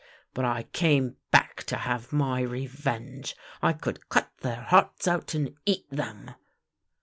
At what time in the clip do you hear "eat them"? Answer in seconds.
5.67-6.31